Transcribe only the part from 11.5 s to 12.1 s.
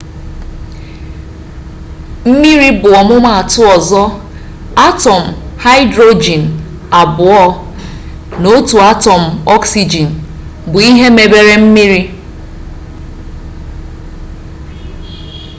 mmiri